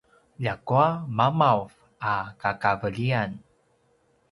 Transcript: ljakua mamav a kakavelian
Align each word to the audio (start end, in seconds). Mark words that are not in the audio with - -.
ljakua 0.43 0.85
mamav 1.17 1.67
a 2.11 2.13
kakavelian 2.41 3.31